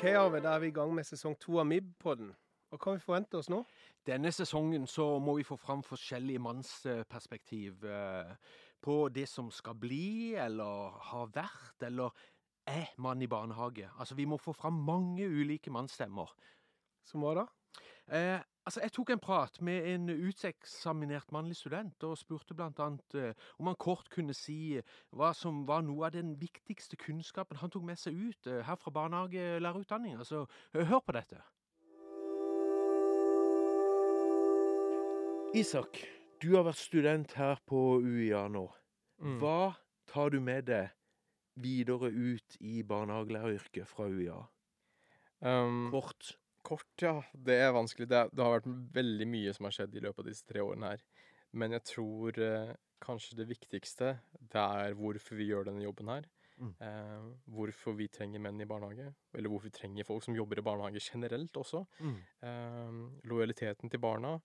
OK, 0.00 0.06
Arve, 0.16 0.38
da 0.40 0.54
er 0.56 0.62
vi 0.62 0.68
i 0.70 0.72
gang 0.72 0.94
med 0.96 1.04
sesong 1.04 1.34
to 1.36 1.58
av 1.60 1.66
MIB-podden. 1.68 2.30
Hva 2.72 2.78
kan 2.80 2.94
vi 2.96 3.02
forvente 3.04 3.36
oss 3.36 3.50
nå? 3.52 3.58
Denne 4.08 4.30
sesongen 4.32 4.86
så 4.88 5.04
må 5.20 5.34
vi 5.36 5.44
få 5.44 5.58
fram 5.60 5.82
forskjellige 5.84 6.40
mannsperspektiv 6.40 7.84
eh, 7.84 8.30
på 8.80 8.94
det 9.12 9.26
som 9.28 9.50
skal 9.52 9.76
bli, 9.76 10.38
eller 10.40 10.96
har 11.10 11.28
vært, 11.34 11.84
eller 11.84 12.16
er 12.64 12.94
mann 12.96 13.20
i 13.20 13.28
barnehage. 13.28 13.90
Altså, 14.00 14.16
vi 14.16 14.24
må 14.24 14.40
få 14.40 14.56
fram 14.56 14.80
mange 14.88 15.28
ulike 15.28 15.68
mannsstemmer. 15.68 16.32
Som 17.04 17.26
hva 17.26 17.34
da? 17.42 17.46
Eh, 18.08 18.40
altså, 18.70 18.80
jeg 18.84 18.92
tok 18.94 19.10
en 19.10 19.22
prat 19.22 19.56
med 19.66 19.86
en 19.90 20.10
uteksaminert 20.10 21.32
mannlig 21.34 21.56
student, 21.58 22.04
og 22.06 22.18
spurte 22.18 22.54
blant 22.54 22.78
annet 22.78 23.14
eh, 23.18 23.48
om 23.58 23.66
han 23.66 23.78
kort 23.82 24.10
kunne 24.14 24.34
si 24.36 24.78
hva 25.10 25.32
som 25.34 25.64
var 25.66 25.82
noe 25.82 26.06
av 26.06 26.14
den 26.14 26.36
viktigste 26.38 26.98
kunnskapen 27.00 27.58
han 27.58 27.72
tok 27.74 27.82
med 27.88 27.98
seg 27.98 28.14
ut 28.14 28.46
eh, 28.46 28.62
her 28.66 28.78
fra 28.78 28.92
barnehagelærerutdanninga. 28.94 30.22
Så 30.24 30.44
eh, 30.74 30.86
hør 30.86 31.02
på 31.02 31.16
dette. 31.18 31.42
Isak, 35.58 35.98
du 36.38 36.54
har 36.54 36.68
vært 36.68 36.78
student 36.78 37.34
her 37.34 37.58
på 37.66 37.98
UiA 38.04 38.44
nå. 38.54 38.68
Hva 39.42 39.74
tar 40.08 40.30
du 40.30 40.38
med 40.40 40.70
deg 40.70 40.94
videre 41.60 42.12
ut 42.14 42.54
i 42.62 42.84
barnehagelæreryrket 42.86 43.90
fra 43.90 44.06
UiA? 44.06 44.38
Um, 45.42 45.90
Kort. 45.90 46.36
Kort, 46.66 46.92
ja. 47.02 47.16
Det 47.32 47.56
er 47.62 47.72
vanskelig. 47.74 48.08
Det, 48.10 48.18
er, 48.18 48.30
det 48.32 48.44
har 48.44 48.58
vært 48.58 48.70
veldig 48.96 49.28
mye 49.30 49.54
som 49.56 49.68
har 49.68 49.76
skjedd 49.76 49.96
i 49.96 50.04
løpet 50.04 50.24
av 50.24 50.30
disse 50.30 50.46
tre 50.48 50.64
årene 50.64 50.92
her. 50.94 51.04
Men 51.58 51.74
jeg 51.76 51.86
tror 51.90 52.38
eh, 52.44 52.74
kanskje 53.02 53.38
det 53.40 53.48
viktigste, 53.50 54.12
det 54.52 54.60
er 54.60 54.98
hvorfor 54.98 55.40
vi 55.40 55.48
gjør 55.50 55.70
denne 55.70 55.84
jobben 55.84 56.12
her. 56.12 56.28
Mm. 56.60 56.74
Eh, 56.84 57.28
hvorfor 57.56 57.96
vi 57.96 58.10
trenger 58.12 58.42
menn 58.44 58.60
i 58.60 58.68
barnehage. 58.68 59.08
Eller 59.34 59.52
hvorfor 59.52 59.70
vi 59.70 59.78
trenger 59.78 60.08
folk 60.08 60.26
som 60.26 60.36
jobber 60.36 60.60
i 60.60 60.66
barnehage 60.66 61.02
generelt 61.02 61.56
også. 61.56 61.84
Mm. 62.00 62.18
Eh, 62.48 63.00
lojaliteten 63.32 63.90
til 63.90 64.02
barna. 64.02 64.36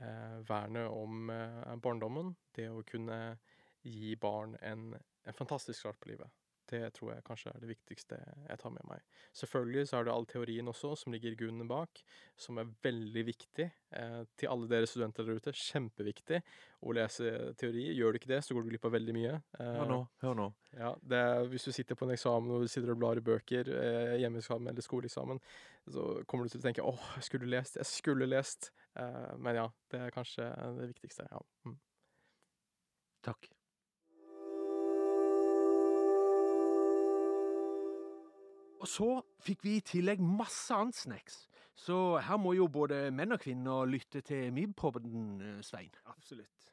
Eh, 0.00 0.38
vernet 0.48 0.88
om 0.88 1.30
eh, 1.34 1.76
barndommen. 1.84 2.34
Det 2.56 2.68
å 2.70 2.84
kunne 2.88 3.38
gi 3.86 4.16
barn 4.20 4.56
en, 4.62 4.92
en 5.24 5.36
fantastisk 5.36 5.78
start 5.80 6.00
på 6.00 6.12
livet. 6.12 6.30
Det 6.68 6.80
tror 6.96 7.14
jeg 7.14 7.24
kanskje 7.24 7.52
er 7.54 7.62
det 7.62 7.70
viktigste 7.70 8.18
jeg 8.20 8.60
tar 8.60 8.72
med 8.74 8.84
meg. 8.90 9.04
Selvfølgelig 9.36 9.86
så 9.88 9.98
er 9.98 10.06
det 10.06 10.12
all 10.12 10.26
teorien 10.28 10.68
også 10.68 10.90
som 11.00 11.14
ligger 11.14 11.32
i 11.32 11.38
grunnen 11.38 11.68
bak, 11.70 12.02
som 12.36 12.60
er 12.60 12.68
veldig 12.84 13.24
viktig 13.24 13.66
eh, 13.68 14.18
til 14.36 14.52
alle 14.52 14.68
dere 14.68 14.88
studenter 14.90 15.24
der 15.24 15.40
ute. 15.40 15.54
Kjempeviktig 15.56 16.42
å 16.84 16.94
lese 16.96 17.32
teori. 17.60 17.86
Gjør 17.96 18.12
du 18.12 18.20
ikke 18.20 18.32
det, 18.34 18.42
så 18.44 18.56
går 18.56 18.66
du 18.66 18.72
glipp 18.74 18.84
av 18.88 18.94
veldig 18.98 19.16
mye. 19.16 19.34
Eh, 19.58 19.72
Hør 19.78 19.92
nå. 19.94 19.98
Hør 20.24 20.38
nå. 20.42 20.48
ja, 20.76 20.92
det 21.14 21.24
hvis 21.54 21.68
du 21.68 21.72
sitter 21.72 21.98
på 21.98 22.08
en 22.08 22.14
eksamen 22.16 22.52
og 22.52 22.66
du 22.66 22.70
sitter 22.70 22.92
og 22.92 23.00
blar 23.00 23.20
i 23.20 23.24
bøker, 23.24 23.72
eh, 23.80 24.14
hjemmeeksamen 24.22 24.68
eller 24.72 24.84
skoleeksamen, 24.84 25.40
så 25.88 26.08
kommer 26.28 26.44
du 26.44 26.52
til 26.52 26.60
å 26.60 26.68
tenke 26.68 26.84
'åh, 26.84 27.12
jeg 27.16 27.30
skulle 27.30 27.48
lest', 27.48 27.80
jeg 27.80 27.88
skulle 27.88 28.28
lest'. 28.28 28.70
Eh, 28.98 29.36
men 29.38 29.56
ja, 29.56 29.68
det 29.90 30.00
er 30.00 30.10
kanskje 30.10 30.52
det 30.78 30.92
viktigste. 30.92 31.28
ja. 31.30 31.40
Mm. 31.64 31.78
Takk. 33.24 33.48
Og 38.78 38.88
så 38.88 39.08
fikk 39.42 39.64
vi 39.66 39.76
i 39.78 39.84
tillegg 39.84 40.22
masse 40.22 40.74
annet 40.74 40.96
snacks. 40.96 41.46
Så 41.78 42.18
her 42.22 42.38
må 42.42 42.54
jo 42.58 42.68
både 42.70 43.08
menn 43.14 43.34
og 43.34 43.42
kvinner 43.42 43.86
lytte 43.86 44.22
til 44.26 44.52
MIB-podden, 44.54 45.62
Svein. 45.62 45.94
Absolutt. 46.06 46.72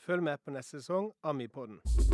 Følg 0.00 0.22
med 0.26 0.42
på 0.44 0.54
neste 0.54 0.80
sesong 0.80 1.12
av 1.22 1.36
MIB-podden. 1.38 2.09